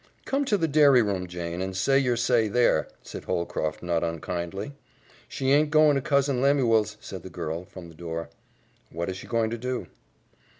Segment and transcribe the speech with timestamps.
[0.25, 4.73] "Come to the dairy room, Jane, and say your say there," said Holcroft not unkindly.
[5.27, 8.29] "She aint goin' to Cousin Lemuel's," said the girl, from the door.
[8.89, 9.85] "What is she going to do."